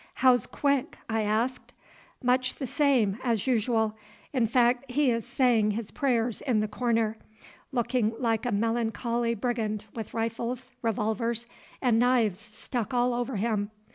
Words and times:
"How's 0.15 0.47
Quick?" 0.47 0.97
I 1.07 1.21
asked. 1.21 1.75
"Much 2.23 2.55
the 2.55 2.65
same 2.65 3.19
as 3.23 3.45
usual. 3.45 3.95
In 4.33 4.47
fact, 4.47 4.89
he 4.89 5.11
is 5.11 5.27
saying 5.27 5.69
his 5.69 5.91
prayers 5.91 6.41
in 6.41 6.59
the 6.59 6.67
corner, 6.67 7.17
looking 7.71 8.15
like 8.17 8.47
a 8.47 8.51
melancholy 8.51 9.35
brigand 9.35 9.85
with 9.93 10.15
rifles, 10.15 10.71
revolvers, 10.81 11.45
and 11.83 11.99
knives 11.99 12.39
stuck 12.39 12.95
all 12.95 13.13
over 13.13 13.35
him. 13.35 13.69